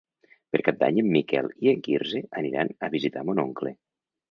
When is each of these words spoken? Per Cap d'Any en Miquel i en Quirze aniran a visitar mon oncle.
Per 0.53 0.61
Cap 0.67 0.79
d'Any 0.83 0.97
en 1.01 1.11
Miquel 1.17 1.51
i 1.67 1.69
en 1.75 1.85
Quirze 1.89 2.23
aniran 2.43 2.75
a 2.89 2.93
visitar 2.99 3.27
mon 3.31 3.45
oncle. 3.47 3.79